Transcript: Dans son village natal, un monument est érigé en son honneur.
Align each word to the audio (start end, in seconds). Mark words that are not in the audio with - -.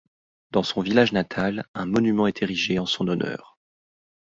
Dans 0.49 0.63
son 0.63 0.81
village 0.81 1.11
natal, 1.11 1.63
un 1.75 1.85
monument 1.85 2.25
est 2.25 2.41
érigé 2.41 2.79
en 2.79 2.87
son 2.87 3.07
honneur. 3.07 3.59